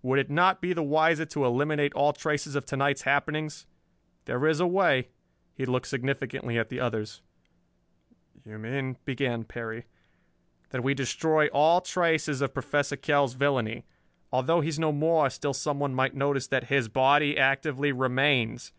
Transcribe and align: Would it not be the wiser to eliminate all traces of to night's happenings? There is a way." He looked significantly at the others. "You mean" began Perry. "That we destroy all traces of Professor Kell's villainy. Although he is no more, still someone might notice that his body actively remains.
Would 0.00 0.18
it 0.18 0.30
not 0.30 0.62
be 0.62 0.72
the 0.72 0.82
wiser 0.82 1.26
to 1.26 1.44
eliminate 1.44 1.92
all 1.92 2.14
traces 2.14 2.54
of 2.54 2.64
to 2.64 2.74
night's 2.78 3.02
happenings? 3.02 3.66
There 4.24 4.46
is 4.46 4.58
a 4.58 4.66
way." 4.66 5.08
He 5.52 5.66
looked 5.66 5.88
significantly 5.88 6.58
at 6.58 6.70
the 6.70 6.80
others. 6.80 7.20
"You 8.46 8.56
mean" 8.56 8.96
began 9.04 9.44
Perry. 9.44 9.84
"That 10.70 10.82
we 10.82 10.94
destroy 10.94 11.48
all 11.48 11.82
traces 11.82 12.40
of 12.40 12.54
Professor 12.54 12.96
Kell's 12.96 13.34
villainy. 13.34 13.84
Although 14.32 14.62
he 14.62 14.70
is 14.70 14.78
no 14.78 14.90
more, 14.90 15.28
still 15.28 15.52
someone 15.52 15.94
might 15.94 16.14
notice 16.14 16.46
that 16.46 16.70
his 16.70 16.88
body 16.88 17.36
actively 17.36 17.92
remains. 17.92 18.72